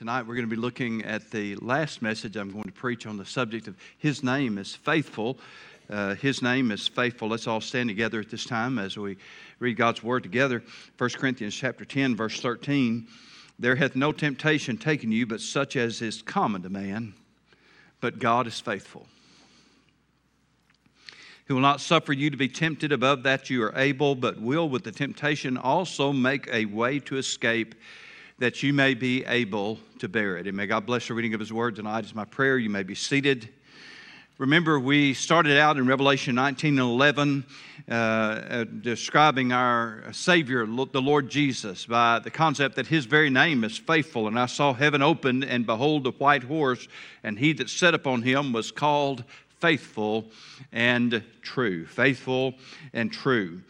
[0.00, 3.18] Tonight we're going to be looking at the last message I'm going to preach on
[3.18, 5.36] the subject of His name is faithful.
[5.90, 7.28] Uh, his name is faithful.
[7.28, 9.18] Let's all stand together at this time as we
[9.58, 10.62] read God's word together.
[10.96, 13.08] 1 Corinthians chapter 10, verse 13.
[13.58, 17.12] There hath no temptation taken you, but such as is common to man.
[18.00, 19.06] But God is faithful,
[21.44, 24.66] who will not suffer you to be tempted above that you are able, but will
[24.66, 27.74] with the temptation also make a way to escape
[28.40, 30.46] that you may be able to bear it.
[30.46, 32.06] And may God bless the reading of His word tonight.
[32.06, 32.56] Is my prayer.
[32.56, 33.50] You may be seated.
[34.38, 37.44] Remember, we started out in Revelation 19 and 11
[37.86, 43.62] uh, uh, describing our Savior, the Lord Jesus, by the concept that His very name
[43.62, 44.26] is faithful.
[44.26, 46.88] And I saw heaven opened, and behold, a white horse,
[47.22, 49.22] and he that sat upon him was called
[49.60, 50.30] faithful
[50.72, 51.86] and true.
[51.86, 52.54] Faithful
[52.92, 53.62] and true.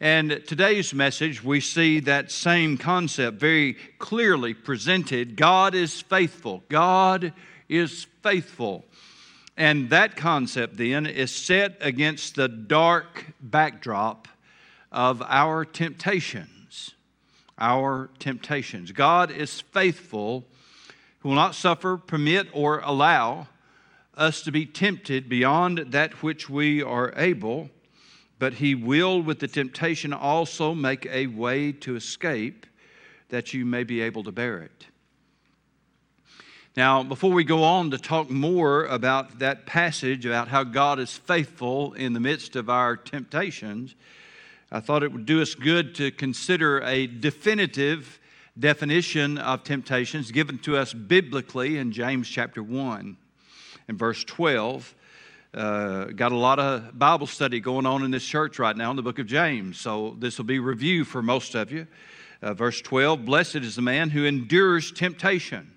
[0.00, 5.36] And today's message, we see that same concept very clearly presented.
[5.36, 6.62] God is faithful.
[6.68, 7.32] God
[7.68, 8.84] is faithful.
[9.56, 14.28] And that concept then is set against the dark backdrop
[14.92, 16.94] of our temptations.
[17.58, 18.92] Our temptations.
[18.92, 20.44] God is faithful,
[21.18, 23.48] who will not suffer, permit, or allow
[24.18, 27.70] us to be tempted beyond that which we are able
[28.38, 32.66] but he will, with the temptation, also make a way to escape
[33.30, 34.86] that you may be able to bear it.
[36.76, 41.16] Now, before we go on to talk more about that passage, about how God is
[41.16, 43.96] faithful in the midst of our temptations,
[44.70, 48.20] I thought it would do us good to consider a definitive
[48.56, 53.16] definition of temptations given to us biblically in James chapter 1
[53.88, 54.94] and verse 12.
[55.54, 58.96] Uh, got a lot of Bible study going on in this church right now in
[58.96, 59.80] the book of James.
[59.80, 61.86] So this will be review for most of you.
[62.42, 65.72] Uh, verse 12 Blessed is the man who endures temptation.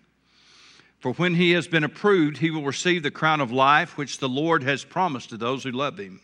[0.99, 4.29] For when he has been approved, he will receive the crown of life which the
[4.29, 6.19] Lord has promised to those who love him.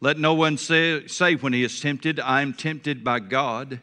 [0.00, 3.80] Let no one say, say when he is tempted, I am tempted by God.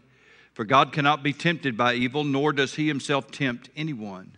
[0.53, 4.36] For God cannot be tempted by evil, nor does he himself tempt anyone.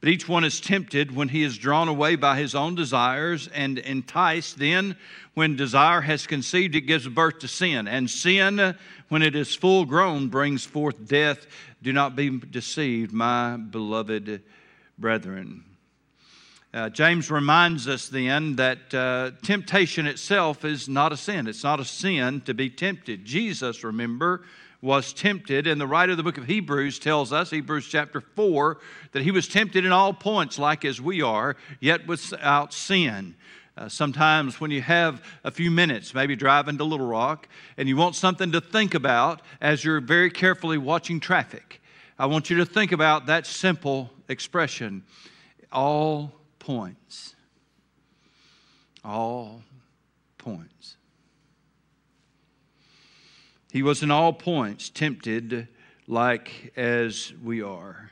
[0.00, 3.78] But each one is tempted when he is drawn away by his own desires and
[3.78, 4.58] enticed.
[4.58, 4.96] Then,
[5.34, 7.88] when desire has conceived, it gives birth to sin.
[7.88, 8.76] And sin,
[9.08, 11.46] when it is full grown, brings forth death.
[11.82, 14.42] Do not be deceived, my beloved
[14.98, 15.64] brethren.
[16.72, 21.46] Uh, James reminds us then that uh, temptation itself is not a sin.
[21.48, 23.24] It's not a sin to be tempted.
[23.24, 24.42] Jesus, remember,
[24.80, 25.66] was tempted.
[25.66, 28.78] And the writer of the book of Hebrews tells us, Hebrews chapter 4,
[29.12, 33.34] that he was tempted in all points, like as we are, yet without sin.
[33.76, 37.96] Uh, sometimes when you have a few minutes, maybe driving to Little Rock, and you
[37.96, 41.80] want something to think about as you're very carefully watching traffic,
[42.18, 45.04] I want you to think about that simple expression
[45.70, 47.34] all points.
[49.04, 49.62] All
[50.38, 50.97] points.
[53.78, 55.68] He was in all points tempted
[56.08, 58.10] like as we are.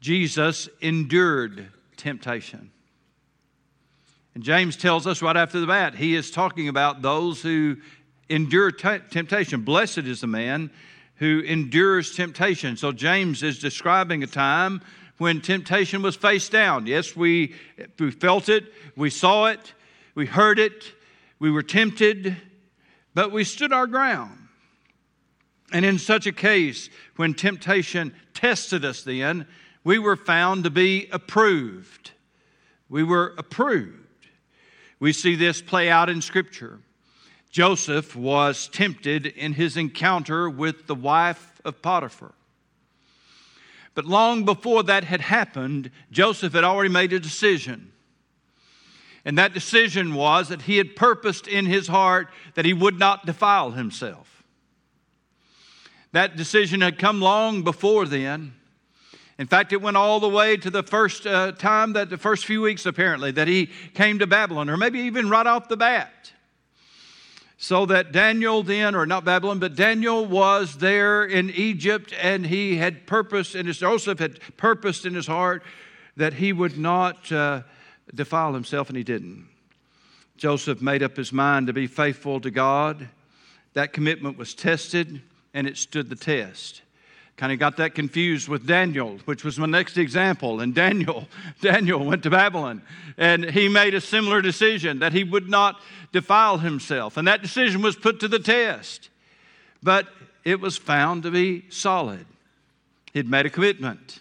[0.00, 2.72] Jesus endured temptation.
[4.34, 7.76] And James tells us right after the bat, he is talking about those who
[8.28, 9.62] endure t- temptation.
[9.62, 10.68] Blessed is the man
[11.14, 12.76] who endures temptation.
[12.76, 14.82] So James is describing a time
[15.18, 16.88] when temptation was faced down.
[16.88, 17.54] Yes, we,
[17.96, 18.64] we felt it,
[18.96, 19.72] we saw it,
[20.16, 20.82] we heard it,
[21.38, 22.36] we were tempted,
[23.14, 24.38] but we stood our ground.
[25.72, 29.46] And in such a case, when temptation tested us, then,
[29.84, 32.10] we were found to be approved.
[32.88, 33.96] We were approved.
[34.98, 36.80] We see this play out in Scripture.
[37.50, 42.34] Joseph was tempted in his encounter with the wife of Potiphar.
[43.94, 47.92] But long before that had happened, Joseph had already made a decision.
[49.30, 53.26] And that decision was that he had purposed in his heart that he would not
[53.26, 54.42] defile himself.
[56.10, 58.54] That decision had come long before then.
[59.38, 62.44] In fact, it went all the way to the first uh, time that the first
[62.44, 66.32] few weeks, apparently, that he came to Babylon, or maybe even right off the bat.
[67.56, 72.78] So that Daniel then, or not Babylon, but Daniel was there in Egypt, and he
[72.78, 75.62] had purposed, and Joseph had purposed in his heart
[76.16, 77.30] that he would not.
[77.30, 77.62] Uh,
[78.14, 79.48] defile himself, and he didn't.
[80.36, 83.08] Joseph made up his mind to be faithful to God.
[83.74, 85.20] That commitment was tested,
[85.52, 86.82] and it stood the test.
[87.36, 90.60] Kind of got that confused with Daniel, which was my next example.
[90.60, 91.28] And Daniel,
[91.60, 92.82] Daniel went to Babylon,
[93.16, 95.80] and he made a similar decision that he would not
[96.12, 97.16] defile himself.
[97.16, 99.08] And that decision was put to the test.
[99.82, 100.08] But
[100.44, 102.26] it was found to be solid.
[103.12, 104.20] He'd made a commitment.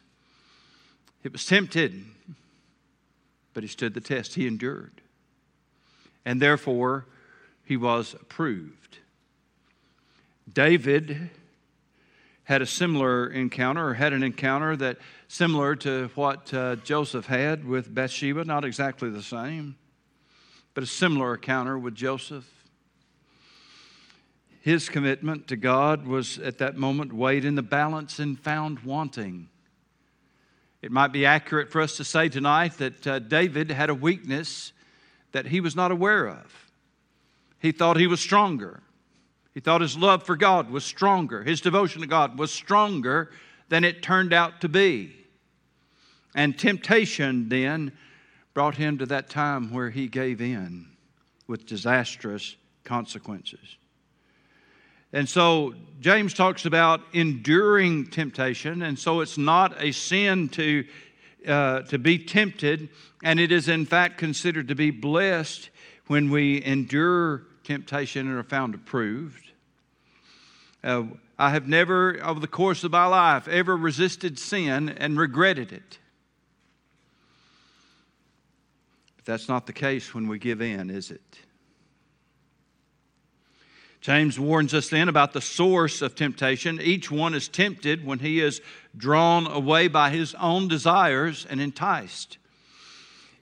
[1.24, 2.06] It was tempted,
[3.54, 4.36] but he stood the test.
[4.36, 5.01] He endured.
[6.25, 7.06] And therefore,
[7.66, 8.98] he was approved.
[10.51, 11.30] David
[12.46, 14.98] had a similar encounter, or had an encounter that
[15.28, 19.75] similar to what uh, Joseph had with Bathsheba, not exactly the same,
[20.74, 22.46] but a similar encounter with Joseph.
[24.62, 29.50] His commitment to God was at that moment weighed in the balance and found wanting.
[30.81, 34.72] It might be accurate for us to say tonight that uh, David had a weakness
[35.31, 36.72] that he was not aware of.
[37.60, 38.81] He thought he was stronger.
[39.54, 41.44] He thought his love for God was stronger.
[41.44, 43.31] His devotion to God was stronger
[43.68, 45.16] than it turned out to be.
[46.34, 47.92] And temptation then
[48.54, 50.88] brought him to that time where he gave in
[51.48, 53.79] with disastrous consequences.
[55.12, 60.86] And so James talks about enduring temptation, and so it's not a sin to,
[61.48, 62.90] uh, to be tempted,
[63.24, 65.70] and it is in fact considered to be blessed
[66.08, 69.52] when we endure temptation and are found approved.
[70.84, 71.04] Uh,
[71.38, 75.98] I have never, over the course of my life, ever resisted sin and regretted it.
[79.16, 81.40] But that's not the case when we give in, is it?
[84.01, 86.80] James warns us then about the source of temptation.
[86.81, 88.62] Each one is tempted when he is
[88.96, 92.38] drawn away by his own desires and enticed.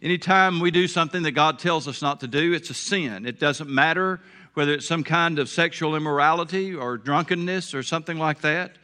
[0.01, 3.25] Anytime we do something that God tells us not to do, it's a sin.
[3.25, 4.19] It doesn't matter
[4.56, 8.77] whether it's some kind of sexual immorality or drunkenness or something like that,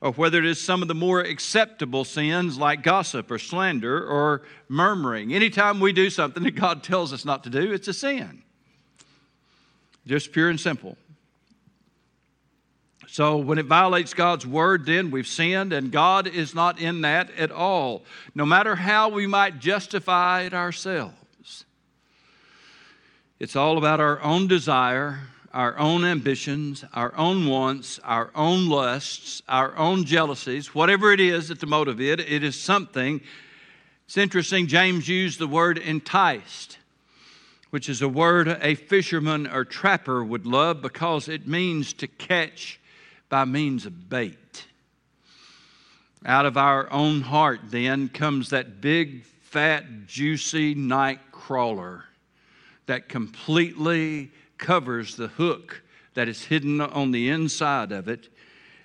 [0.00, 4.42] or whether it is some of the more acceptable sins like gossip or slander or
[4.68, 5.32] murmuring.
[5.32, 8.42] Anytime we do something that God tells us not to do, it's a sin.
[10.06, 10.96] Just pure and simple.
[13.12, 17.28] So when it violates God's word, then we've sinned, and God is not in that
[17.32, 18.04] at all,
[18.36, 21.64] no matter how we might justify it ourselves.
[23.40, 25.22] It's all about our own desire,
[25.52, 31.48] our own ambitions, our own wants, our own lusts, our own jealousies, whatever it is
[31.48, 33.20] that the motive it, it is something.
[34.04, 36.78] It's interesting, James used the word enticed
[37.70, 42.80] which is a word a fisherman or trapper would love because it means to catch
[43.30, 44.66] by means of bait.
[46.26, 52.04] Out of our own heart, then, comes that big, fat, juicy night crawler
[52.84, 55.82] that completely covers the hook
[56.14, 58.28] that is hidden on the inside of it.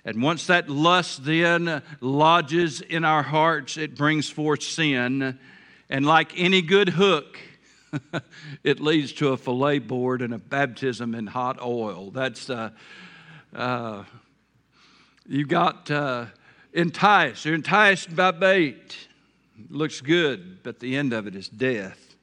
[0.04, 5.38] And once that lust then lodges in our hearts, it brings forth sin.
[5.90, 7.38] And like any good hook,
[8.64, 12.10] it leads to a fillet board and a baptism in hot oil.
[12.12, 12.70] That's uh,
[13.54, 14.04] uh,
[15.28, 16.26] you got uh,
[16.72, 17.44] enticed.
[17.44, 19.08] You're enticed by bait.
[19.70, 22.16] Looks good, but the end of it is death.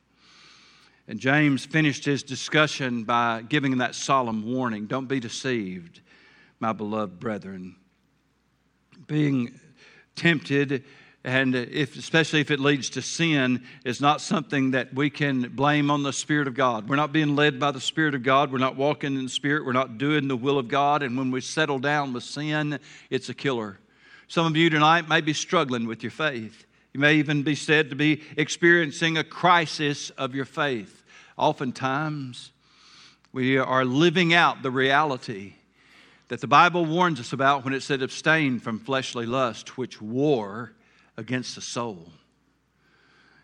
[1.08, 6.00] And James finished his discussion by giving that solemn warning don't be deceived,
[6.60, 7.76] my beloved brethren.
[9.08, 9.60] Being
[10.16, 10.86] tempted
[11.25, 15.90] and if, especially if it leads to sin, is not something that we can blame
[15.90, 16.90] on the Spirit of God.
[16.90, 18.52] We're not being led by the Spirit of God.
[18.52, 19.66] We're not walking in the Spirit.
[19.66, 21.02] We're not doing the will of God.
[21.02, 22.78] And when we settle down with sin,
[23.10, 23.80] it's a killer.
[24.28, 26.66] Some of you tonight may be struggling with your faith.
[26.92, 31.03] You may even be said to be experiencing a crisis of your faith.
[31.38, 32.51] Oftentimes,
[33.32, 35.53] we are living out the reality
[36.27, 40.74] that the Bible warns us about when it said, abstain from fleshly lust, which war
[41.17, 42.10] against the soul.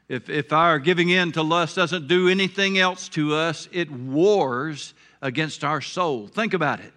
[0.08, 4.94] If, if our giving in to lust doesn't do anything else to us, it wars
[5.22, 6.28] against our soul.
[6.28, 6.94] Think about it.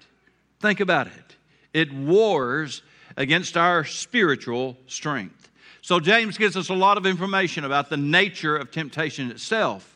[0.60, 1.36] Think about it.
[1.74, 2.82] It wars
[3.16, 5.50] against our spiritual strength.
[5.82, 9.91] So, James gives us a lot of information about the nature of temptation itself.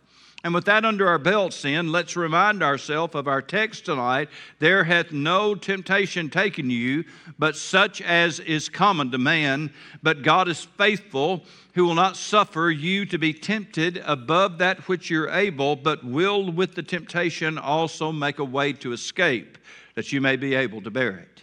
[0.47, 4.29] And with that under our belts, then, let's remind ourselves of our text tonight.
[4.61, 7.03] There hath no temptation taken you,
[7.37, 9.73] but such as is common to man.
[10.05, 11.43] But God is faithful,
[11.75, 16.49] who will not suffer you to be tempted above that which you're able, but will
[16.53, 19.59] with the temptation also make a way to escape,
[19.97, 21.43] that you may be able to bear it.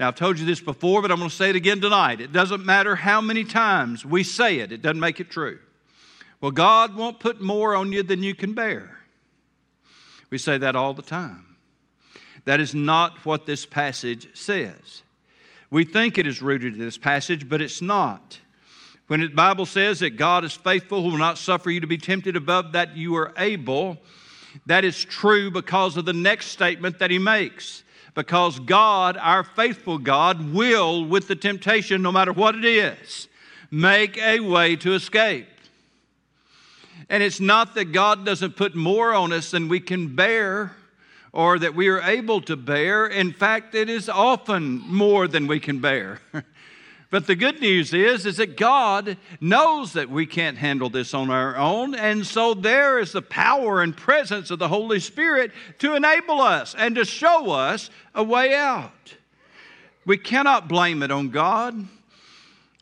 [0.00, 2.20] Now, I've told you this before, but I'm going to say it again tonight.
[2.20, 5.60] It doesn't matter how many times we say it, it doesn't make it true.
[6.40, 8.98] Well, God won't put more on you than you can bear.
[10.30, 11.56] We say that all the time.
[12.44, 15.02] That is not what this passage says.
[15.70, 18.38] We think it is rooted in this passage, but it's not.
[19.08, 21.98] When the Bible says that God is faithful, who will not suffer you to be
[21.98, 23.98] tempted above that you are able,
[24.66, 27.82] that is true because of the next statement that he makes.
[28.14, 33.28] Because God, our faithful God, will, with the temptation, no matter what it is,
[33.70, 35.46] make a way to escape.
[37.08, 40.76] And it's not that God doesn't put more on us than we can bear
[41.32, 43.06] or that we are able to bear.
[43.06, 46.20] In fact, it is often more than we can bear.
[47.08, 51.30] But the good news is, is that God knows that we can't handle this on
[51.30, 55.94] our own, and so there is the power and presence of the Holy Spirit to
[55.94, 59.14] enable us and to show us a way out.
[60.04, 61.86] We cannot blame it on God.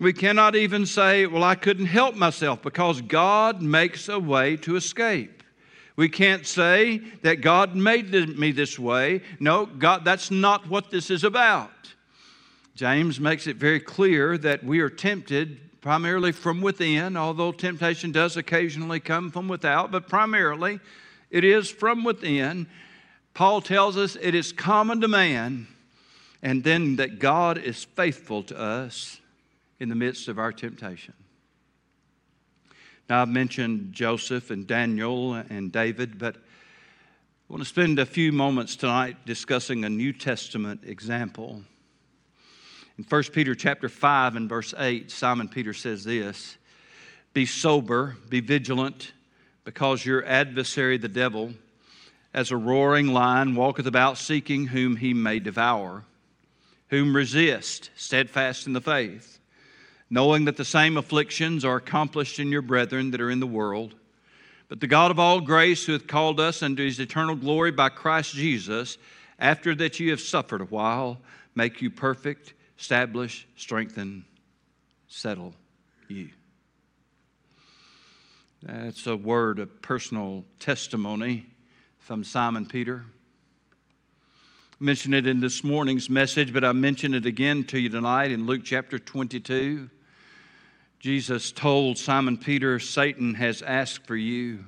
[0.00, 4.76] We cannot even say, Well, I couldn't help myself because God makes a way to
[4.76, 5.42] escape.
[5.96, 9.22] We can't say that God made me this way.
[9.38, 11.70] No, God, that's not what this is about.
[12.74, 18.36] James makes it very clear that we are tempted primarily from within, although temptation does
[18.36, 20.80] occasionally come from without, but primarily
[21.30, 22.66] it is from within.
[23.32, 25.68] Paul tells us it is common to man,
[26.42, 29.20] and then that God is faithful to us
[29.80, 31.14] in the midst of our temptation.
[33.08, 36.40] Now, I've mentioned Joseph and Daniel and David, but I
[37.52, 41.62] want to spend a few moments tonight discussing a New Testament example
[42.96, 46.56] in 1 Peter chapter 5 and verse 8, Simon Peter says this
[47.32, 49.12] Be sober, be vigilant,
[49.64, 51.54] because your adversary, the devil,
[52.32, 56.04] as a roaring lion, walketh about seeking whom he may devour,
[56.88, 59.40] whom resist, steadfast in the faith,
[60.10, 63.94] knowing that the same afflictions are accomplished in your brethren that are in the world.
[64.68, 67.88] But the God of all grace, who hath called us unto his eternal glory by
[67.88, 68.98] Christ Jesus,
[69.38, 71.18] after that ye have suffered a while,
[71.54, 74.24] make you perfect establish, strengthen,
[75.08, 75.54] settle
[76.08, 76.30] you.
[78.62, 81.46] That's a word of personal testimony
[81.98, 83.04] from Simon Peter.
[84.80, 88.46] Mentioned it in this morning's message, but I mention it again to you tonight in
[88.46, 89.88] Luke chapter 22.
[90.98, 94.64] Jesus told Simon Peter, Satan has asked for you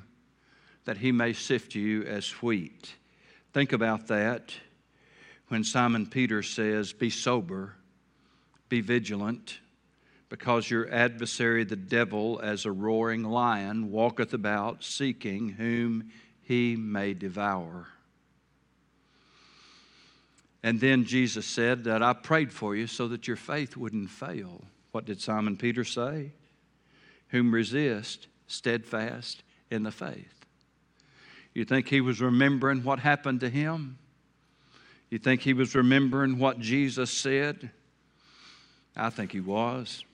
[0.85, 2.95] that he may sift you as wheat.
[3.53, 4.55] Think about that
[5.49, 7.75] when Simon Peter says, Be sober
[8.69, 9.61] be vigilant,
[10.29, 16.11] because your adversary, the devil, as a roaring lion, walketh about seeking whom
[16.43, 17.87] he may devour.
[20.67, 24.65] And then Jesus said that I prayed for you so that your faith wouldn't fail.
[24.91, 26.33] What did Simon Peter say?
[27.29, 30.45] Whom resist, steadfast in the faith.
[31.55, 33.97] You think he was remembering what happened to him?
[35.09, 37.71] You think he was remembering what Jesus said?
[38.97, 40.05] I think he was.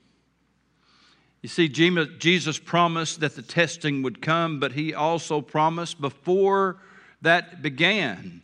[1.41, 6.77] You see, Jesus promised that the testing would come, but he also promised before
[7.23, 8.43] that began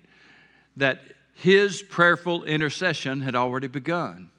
[0.75, 1.01] that
[1.39, 4.29] his prayerful intercession had already begun.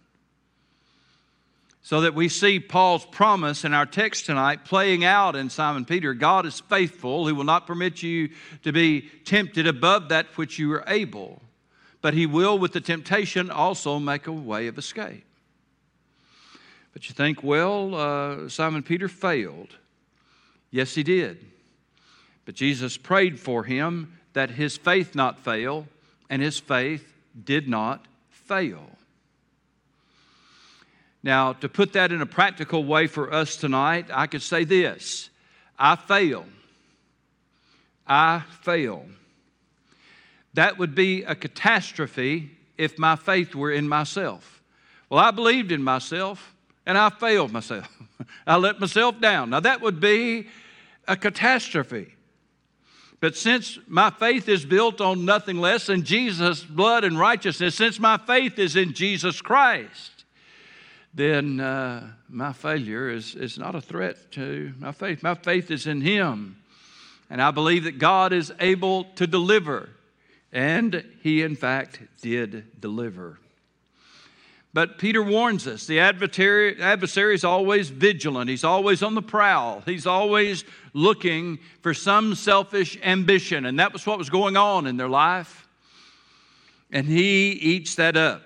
[1.83, 6.12] So that we see Paul's promise in our text tonight playing out in Simon Peter.
[6.12, 7.26] God is faithful.
[7.26, 8.28] He will not permit you
[8.62, 11.40] to be tempted above that which you are able,
[12.02, 15.25] but He will, with the temptation, also make a way of escape.
[16.92, 19.76] But you think, well, uh, Simon Peter failed.
[20.71, 21.45] Yes, he did.
[22.45, 25.87] But Jesus prayed for him that his faith not fail,
[26.31, 27.13] and his faith
[27.45, 28.89] did not fail.
[31.23, 35.29] Now, to put that in a practical way for us tonight, I could say this
[35.79, 36.47] I fail.
[38.07, 39.05] I fail.
[40.55, 44.63] That would be a catastrophe if my faith were in myself.
[45.09, 46.55] Well, I believed in myself
[46.87, 47.89] and I failed myself.
[48.47, 49.51] I let myself down.
[49.51, 50.49] Now, that would be
[51.07, 52.15] a catastrophe.
[53.21, 58.00] But since my faith is built on nothing less than Jesus' blood and righteousness, since
[58.00, 60.25] my faith is in Jesus Christ,
[61.12, 65.23] then uh, my failure is, is not a threat to my faith.
[65.23, 66.57] My faith is in Him.
[67.29, 69.91] And I believe that God is able to deliver.
[70.50, 73.39] And He, in fact, did deliver.
[74.73, 78.49] But Peter warns us the adversary, is always vigilant.
[78.49, 79.83] He's always on the prowl.
[79.85, 83.67] He's always looking for some selfish ambition.
[83.67, 85.67] And that was what was going on in their life.
[86.93, 88.43] And he eats that up.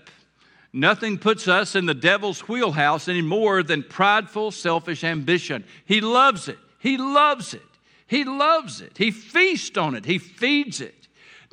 [0.73, 5.65] Nothing puts us in the devil's wheelhouse any more than prideful, selfish ambition.
[5.85, 6.59] He loves it.
[6.79, 7.63] He loves it.
[8.07, 8.97] He loves it.
[8.97, 10.05] He feasts on it.
[10.05, 11.04] He feeds it.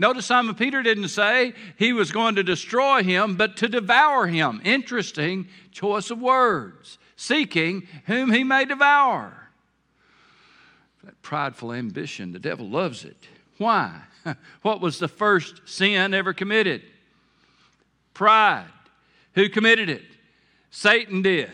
[0.01, 4.59] Notice Simon Peter didn't say he was going to destroy him, but to devour him.
[4.63, 6.97] Interesting choice of words.
[7.15, 9.31] Seeking whom he may devour.
[11.03, 13.15] That prideful ambition, the devil loves it.
[13.59, 14.01] Why?
[14.63, 16.81] What was the first sin ever committed?
[18.15, 18.65] Pride.
[19.35, 20.03] Who committed it?
[20.71, 21.51] Satan did.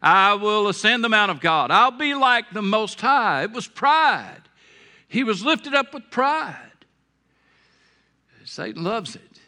[0.00, 1.70] I will ascend the Mount of God.
[1.70, 3.44] I'll be like the Most High.
[3.44, 4.42] It was pride.
[5.06, 6.71] He was lifted up with pride.
[8.52, 9.40] Satan loves it.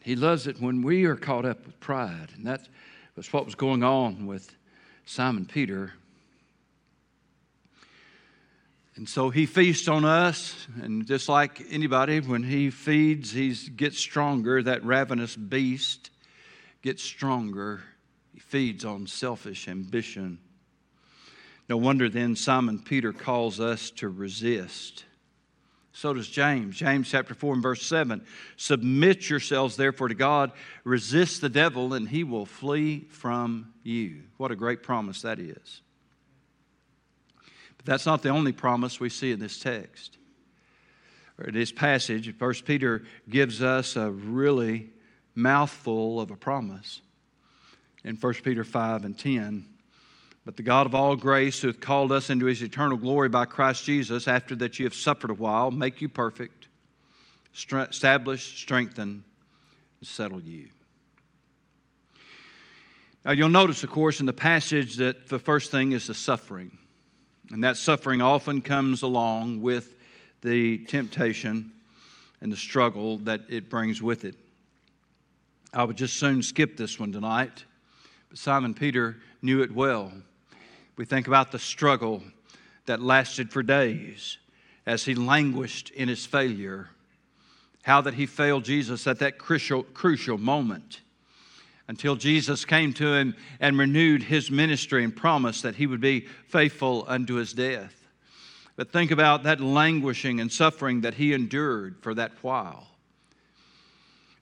[0.00, 2.30] He loves it when we are caught up with pride.
[2.34, 2.66] And that
[3.14, 4.56] was what was going on with
[5.04, 5.92] Simon Peter.
[8.96, 14.00] And so he feasts on us, and just like anybody, when he feeds, he gets
[14.00, 14.60] stronger.
[14.60, 16.10] That ravenous beast
[16.82, 17.84] gets stronger.
[18.32, 20.40] He feeds on selfish ambition.
[21.68, 25.04] No wonder then Simon Peter calls us to resist.
[25.96, 26.76] So does James.
[26.76, 28.26] James chapter 4 and verse 7.
[28.56, 30.50] Submit yourselves therefore to God,
[30.82, 34.24] resist the devil, and he will flee from you.
[34.36, 35.82] What a great promise that is.
[37.76, 40.18] But that's not the only promise we see in this text.
[41.38, 44.90] Or this passage, First Peter gives us a really
[45.36, 47.02] mouthful of a promise.
[48.02, 49.64] In 1 Peter 5 and 10,
[50.44, 53.46] but the God of all grace, who hath called us into his eternal glory by
[53.46, 56.68] Christ Jesus, after that you have suffered a while, make you perfect,
[57.54, 59.24] establish, strengthen,
[60.00, 60.68] and settle you.
[63.24, 66.76] Now, you'll notice, of course, in the passage that the first thing is the suffering.
[67.50, 69.96] And that suffering often comes along with
[70.42, 71.72] the temptation
[72.42, 74.34] and the struggle that it brings with it.
[75.72, 77.64] I would just soon skip this one tonight,
[78.28, 80.12] but Simon Peter knew it well.
[80.96, 82.22] We think about the struggle
[82.86, 84.38] that lasted for days
[84.86, 86.90] as he languished in his failure,
[87.82, 91.00] how that he failed Jesus at that crucial, crucial moment
[91.88, 96.26] until Jesus came to him and renewed his ministry and promised that he would be
[96.48, 98.06] faithful unto his death.
[98.76, 102.88] But think about that languishing and suffering that he endured for that while.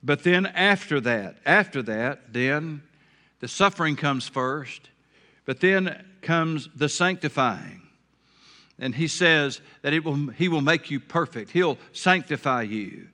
[0.02, 2.82] But then after that, after that, then
[3.40, 4.88] the suffering comes first,
[5.44, 7.82] but then comes the sanctifying.
[8.78, 11.50] And he says that it will, he will make you perfect.
[11.50, 13.08] He'll sanctify you.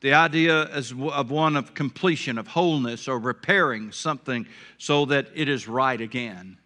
[0.00, 4.46] The idea is of one of completion, of wholeness, or repairing something
[4.78, 6.58] so that it is right again.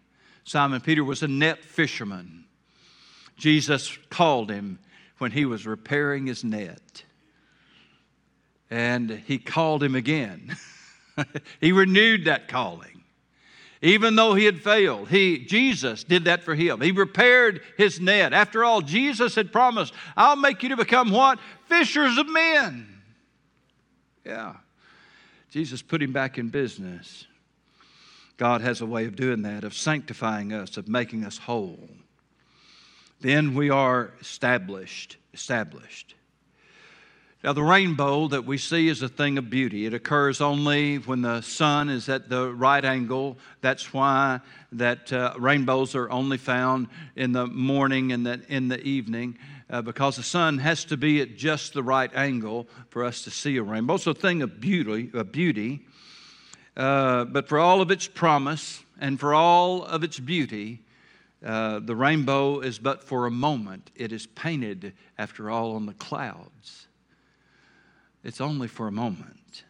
[0.43, 2.45] Simon Peter was a net fisherman.
[3.37, 4.77] Jesus called him
[5.17, 7.03] when he was repairing his net.
[8.69, 10.55] And he called him again.
[11.61, 12.92] he renewed that calling.
[13.83, 16.79] Even though he had failed, he, Jesus did that for him.
[16.79, 18.31] He repaired his net.
[18.31, 21.37] After all, Jesus had promised, I'll make you to become what?
[21.67, 23.01] Fishers of men.
[24.25, 24.53] Yeah.
[25.49, 27.27] Jesus put him back in business.
[28.37, 31.89] God has a way of doing that, of sanctifying us, of making us whole.
[33.19, 35.17] Then we are established.
[35.33, 36.15] Established.
[37.43, 39.85] Now, the rainbow that we see is a thing of beauty.
[39.85, 43.37] It occurs only when the sun is at the right angle.
[43.59, 44.39] That's why
[44.71, 49.37] that uh, rainbows are only found in the morning and the, in the evening,
[49.69, 53.29] uh, because the sun has to be at just the right angle for us to
[53.29, 53.95] see a rainbow.
[53.95, 55.85] It's a thing of beauty, of beauty.
[56.77, 60.79] Uh, but for all of its promise and for all of its beauty,
[61.45, 63.91] uh, the rainbow is but for a moment.
[63.97, 66.87] It is painted, after all, on the clouds
[68.23, 69.63] it's only for a moment.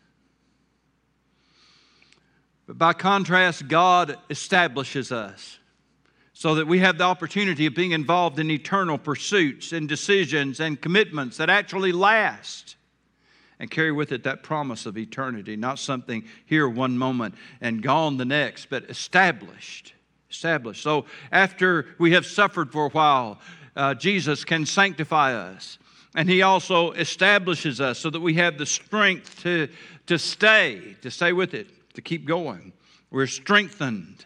[2.68, 5.60] But by contrast, God establishes us
[6.34, 10.82] so that we have the opportunity of being involved in eternal pursuits and decisions and
[10.82, 12.76] commitments that actually last
[13.60, 18.18] and carry with it that promise of eternity, not something here one moment and gone
[18.18, 19.94] the next, but established.
[20.30, 20.82] Established.
[20.82, 23.40] So after we have suffered for a while,
[23.76, 25.78] uh, Jesus can sanctify us.
[26.16, 29.68] And He also establishes us so that we have the strength to,
[30.08, 32.74] to stay, to stay with it, to keep going.
[33.10, 34.26] We're strengthened.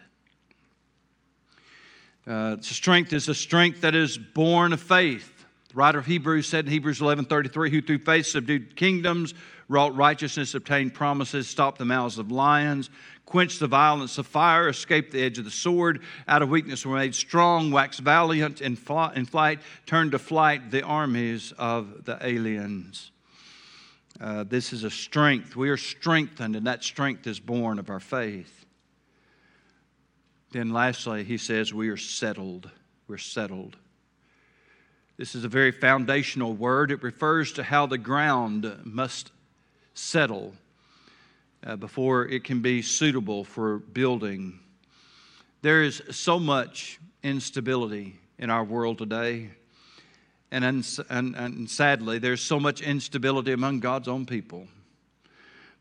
[2.26, 5.46] Uh, strength is a strength that is born of faith.
[5.68, 9.32] The writer of Hebrews said in Hebrews 11:33, "Who through faith subdued kingdoms,
[9.68, 12.90] wrought righteousness, obtained promises, stopped the mouths of lions,
[13.26, 16.96] quenched the violence of fire, escaped the edge of the sword, out of weakness were
[16.96, 18.78] made strong, waxed valiant in,
[19.14, 23.10] in flight, turned to flight the armies of the aliens.
[24.20, 25.54] Uh, this is a strength.
[25.54, 28.64] We are strengthened, and that strength is born of our faith.
[30.50, 32.70] Then, lastly, he says, We are settled.
[33.06, 33.76] We're settled.
[35.18, 36.90] This is a very foundational word.
[36.90, 39.32] It refers to how the ground must
[39.98, 40.54] settle
[41.66, 44.60] uh, before it can be suitable for building.
[45.62, 49.50] There is so much instability in our world today.
[50.50, 54.68] And, and, and sadly, there's so much instability among God's own people.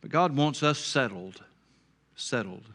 [0.01, 1.41] But God wants us settled,
[2.15, 2.65] settled.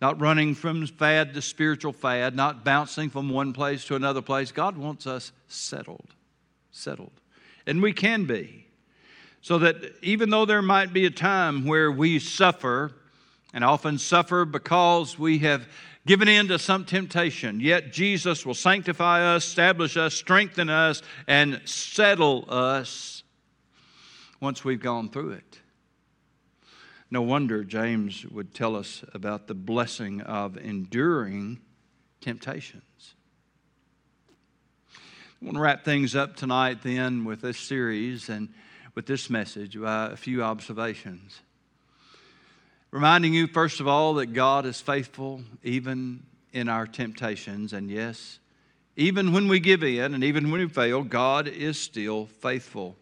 [0.00, 4.52] Not running from fad to spiritual fad, not bouncing from one place to another place.
[4.52, 6.14] God wants us settled,
[6.70, 7.12] settled.
[7.66, 8.66] And we can be.
[9.42, 12.92] So that even though there might be a time where we suffer,
[13.52, 15.68] and often suffer because we have
[16.06, 21.60] given in to some temptation, yet Jesus will sanctify us, establish us, strengthen us, and
[21.64, 23.22] settle us
[24.40, 25.60] once we've gone through it.
[27.10, 31.60] No wonder James would tell us about the blessing of enduring
[32.20, 33.14] temptations.
[34.96, 38.48] I want to wrap things up tonight then with this series and
[38.94, 41.40] with this message by a few observations.
[42.90, 47.72] Reminding you, first of all, that God is faithful even in our temptations.
[47.72, 48.38] And yes,
[48.96, 52.96] even when we give in and even when we fail, God is still faithful.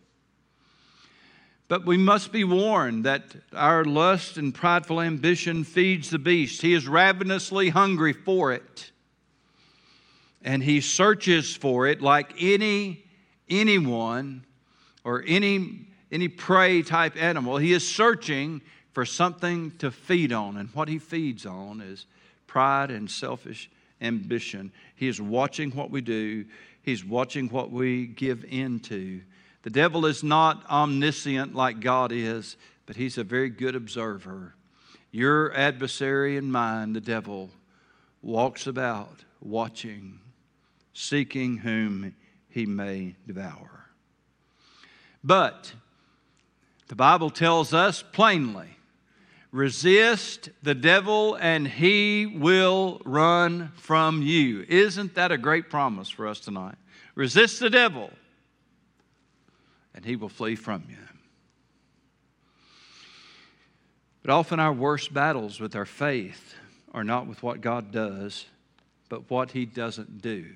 [1.66, 3.22] But we must be warned that
[3.53, 6.62] our lust and prideful ambition feeds the beast.
[6.62, 8.90] He is ravenously hungry for it.
[10.42, 13.05] And he searches for it like any
[13.48, 14.44] anyone
[15.04, 17.56] or any any prey type animal.
[17.56, 18.60] He is searching
[18.92, 20.56] for something to feed on.
[20.56, 22.06] And what he feeds on is
[22.46, 24.72] pride and selfish ambition.
[24.96, 26.44] He is watching what we do,
[26.82, 29.20] he's watching what we give into.
[29.62, 34.54] The devil is not omniscient like God is, but he's a very good observer.
[35.12, 37.50] Your adversary and mine, the devil,
[38.22, 40.18] walks about watching,
[40.94, 42.14] seeking whom
[42.48, 43.79] he may devour.
[45.22, 45.72] But
[46.88, 48.76] the Bible tells us plainly
[49.52, 54.64] Resist the devil and he will run from you.
[54.68, 56.76] Isn't that a great promise for us tonight?
[57.16, 58.11] Resist the devil
[59.92, 60.96] and he will flee from you.
[64.22, 66.54] But often our worst battles with our faith
[66.94, 68.46] are not with what God does,
[69.09, 70.46] but what he doesn't do.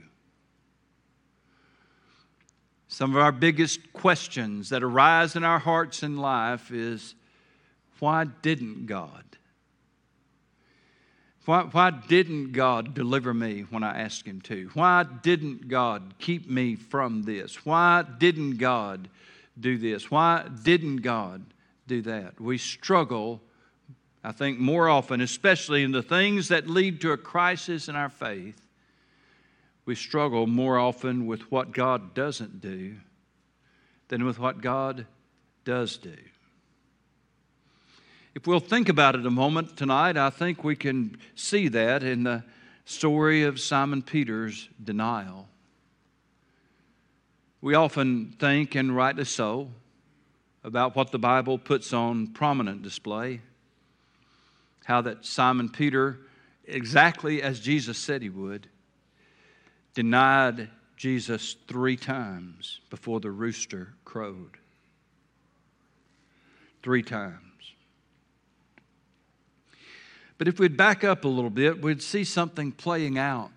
[2.89, 7.15] Some of our biggest questions that arise in our hearts in life is
[7.99, 9.25] why didn't God?
[11.45, 14.71] Why, why didn't God deliver me when I asked Him to?
[14.75, 17.67] Why didn't God keep me from this?
[17.67, 19.09] Why didn't God
[19.59, 20.11] do this?
[20.11, 21.45] Why didn't God
[21.87, 22.41] do that?
[22.41, 23.43] We struggle,
[24.23, 28.09] I think, more often, especially in the things that lead to a crisis in our
[28.09, 28.64] faith.
[29.87, 32.97] We struggle more often with what God doesn't do
[34.09, 35.07] than with what God
[35.65, 36.17] does do.
[38.35, 42.25] If we'll think about it a moment tonight, I think we can see that in
[42.25, 42.43] the
[42.85, 45.49] story of Simon Peter's denial.
[47.61, 49.71] We often think, and rightly so,
[50.65, 53.41] about what the Bible puts on prominent display.
[54.85, 56.19] How that Simon Peter,
[56.65, 58.69] exactly as Jesus said he would,
[59.95, 64.59] denied Jesus three times before the rooster crowed.
[66.83, 67.41] Three times.
[70.37, 73.51] But if we'd back up a little bit, we'd see something playing out.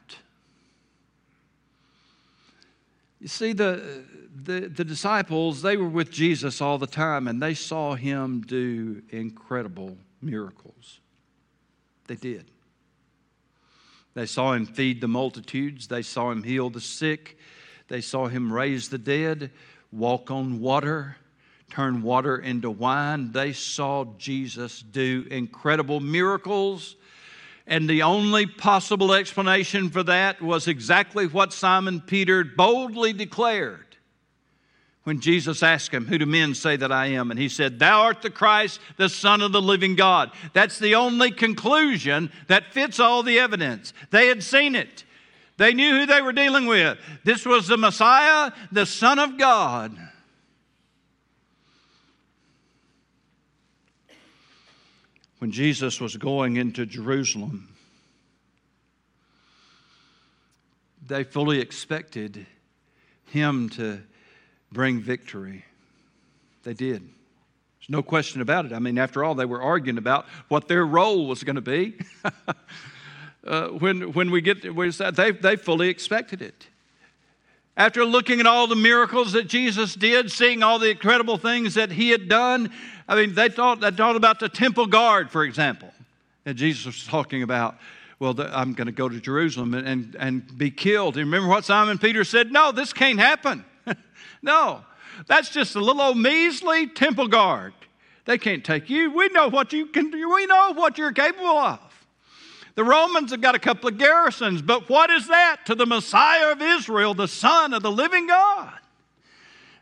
[3.20, 4.04] You see, the,
[4.36, 9.02] the, the, disciples, they were with Jesus all the time and they saw him do
[9.10, 11.00] incredible miracles.
[12.06, 12.46] They did.
[14.18, 17.38] They saw him feed the multitudes, they saw him heal the sick,
[17.88, 19.52] they saw him raise the dead,
[19.92, 21.18] walk on water
[21.70, 23.32] turn water into wine.
[23.32, 26.96] They saw Jesus do incredible miracles.
[27.68, 33.87] And the only possible explanation for that was exactly what Simon Peter boldly declared
[35.08, 37.32] when Jesus asked him, Who do men say that I am?
[37.32, 40.32] And he said, Thou art the Christ, the Son of the living God.
[40.52, 43.94] That's the only conclusion that fits all the evidence.
[44.12, 45.06] They had seen it,
[45.56, 46.98] they knew who they were dealing with.
[47.24, 49.98] This was the Messiah, the Son of God.
[55.40, 57.70] when Jesus was going into Jerusalem,
[61.06, 62.46] they fully expected
[63.28, 64.02] him to
[64.72, 65.66] bring victory.
[66.64, 67.02] They did.
[67.02, 68.74] There's no question about it.
[68.74, 71.96] I mean, after all, they were arguing about what their role was going to be.
[73.48, 76.68] uh, when, when we get to, they, they fully expected it.
[77.78, 81.92] After looking at all the miracles that Jesus did, seeing all the incredible things that
[81.92, 82.72] he had done,
[83.08, 85.94] I mean, they thought, they thought about the temple guard, for example.
[86.46, 87.78] And Jesus was talking about,
[88.20, 91.18] well, I'm going to go to Jerusalem and, and, and be killed.
[91.18, 92.52] And remember what Simon Peter said?
[92.52, 93.64] No, this can't happen.
[94.42, 94.82] no,
[95.28, 97.74] that's just a little old measly temple guard.
[98.26, 99.12] They can't take you.
[99.12, 100.34] We know what you can do.
[100.34, 101.80] We know what you're capable of.
[102.76, 106.52] The Romans have got a couple of garrisons, but what is that to the Messiah
[106.52, 108.78] of Israel, the Son of the living God?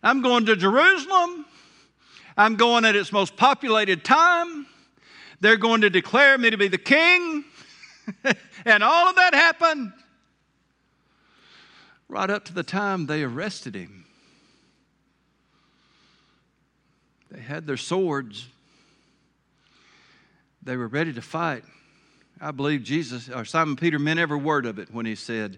[0.02, 1.46] I'm going to Jerusalem.
[2.38, 4.68] I'm going at its most populated time.
[5.42, 7.44] They're going to declare me to be the king.
[8.66, 9.92] and all of that happened
[12.08, 14.06] right up to the time they arrested him.
[17.32, 18.48] They had their swords.
[20.64, 21.64] They were ready to fight.
[22.40, 25.58] I believe Jesus or Simon Peter meant every word of it when he said,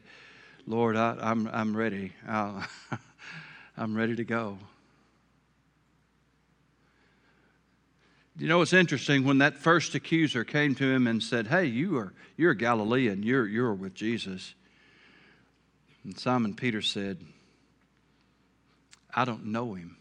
[0.66, 2.14] Lord, I, am I'm, I'm ready.
[2.28, 4.58] I'm ready to go.
[8.38, 11.98] You know, it's interesting when that first accuser came to him and said, Hey, you
[11.98, 14.54] are, you're a Galilean, you're, you're with Jesus.
[16.08, 17.18] And Simon Peter said,
[19.14, 19.98] I don't know him.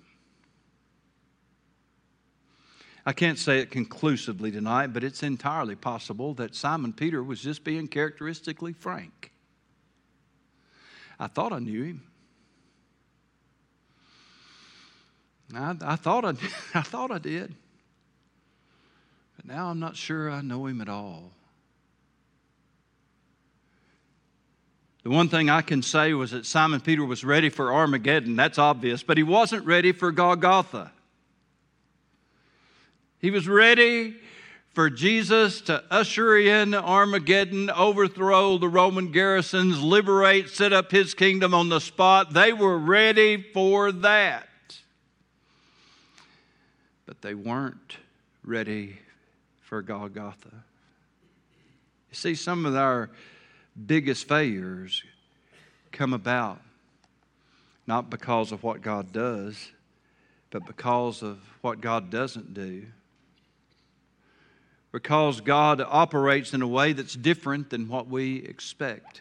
[3.05, 7.65] I can't say it conclusively tonight, but it's entirely possible that Simon Peter was just
[7.65, 9.33] being characteristically frank.
[11.19, 12.03] I thought I knew him.
[15.53, 16.35] I, I, thought I,
[16.79, 17.53] I thought I did.
[19.35, 21.33] But now I'm not sure I know him at all.
[25.07, 28.35] The one thing I can say was that Simon Peter was ready for Armageddon.
[28.35, 30.91] That's obvious, but he wasn't ready for Golgotha.
[33.21, 34.17] He was ready
[34.75, 41.55] for Jesus to usher in Armageddon, overthrow the Roman garrisons, liberate, set up his kingdom
[41.55, 42.35] on the spot.
[42.35, 44.49] They were ready for that.
[47.07, 47.99] But they weren't
[48.43, 48.99] ready
[49.61, 50.51] for Golgotha.
[52.11, 53.09] You see, some of our
[53.85, 55.03] biggest failures
[55.93, 56.61] come about
[57.87, 59.71] not because of what God does,
[60.51, 62.87] but because of what God doesn't do
[64.97, 69.21] because God operates in a way that's different than what we expect.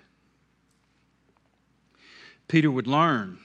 [2.47, 3.39] Peter would learn,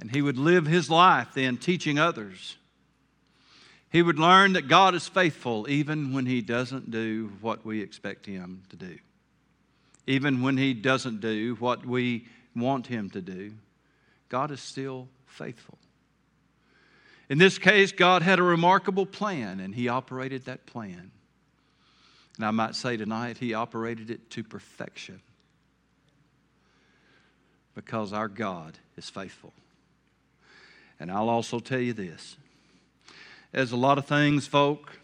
[0.00, 2.56] and he would live his life then teaching others.
[3.88, 8.26] He would learn that God is faithful even when he doesn't do what we expect
[8.26, 8.98] him to do,
[10.08, 13.52] even when he doesn't do what we want him to do.
[14.30, 15.78] God is still faithful.
[17.28, 21.10] In this case, God had a remarkable plan, and He operated that plan.
[22.36, 25.20] And I might say tonight, He operated it to perfection
[27.74, 29.52] because our God is faithful.
[30.98, 32.38] And I'll also tell you this
[33.52, 34.98] there's a lot of things, folk,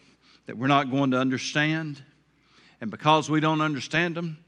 [0.46, 2.02] that we're not going to understand.
[2.80, 4.43] And because we don't understand them,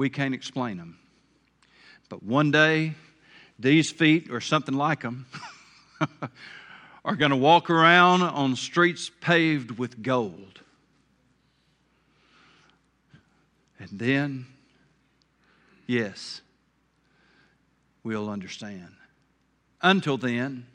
[0.00, 0.96] we can't explain them.
[2.08, 2.94] But one day,
[3.58, 5.26] these feet or something like them
[7.04, 10.62] are going to walk around on streets paved with gold.
[13.78, 14.46] And then,
[15.86, 16.40] yes,
[18.02, 18.94] we'll understand.
[19.82, 20.66] Until then,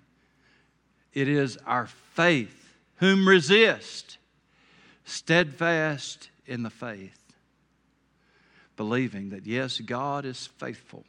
[1.16, 4.20] it is our faith whom resist,
[5.04, 7.25] steadfast in the faith,
[8.76, 11.06] believing that, yes, God is faithful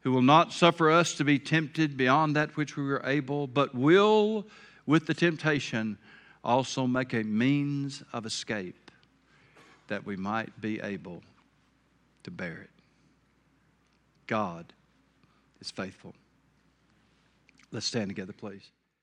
[0.00, 3.74] who will not suffer us to be tempted beyond that which we are able, but
[3.74, 4.46] will,
[4.86, 5.98] with the temptation,
[6.44, 8.90] also make a means of escape
[9.88, 11.22] that we might be able
[12.22, 12.70] to bear it.
[14.26, 14.72] God
[15.60, 16.14] is faithful.
[17.72, 18.70] Let's stand together, please.